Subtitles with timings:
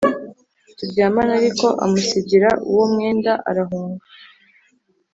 [0.77, 4.05] turyamane Ariko amusigira uwo mwenda arahunga